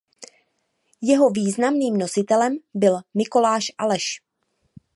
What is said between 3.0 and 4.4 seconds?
Mikoláš Aleš.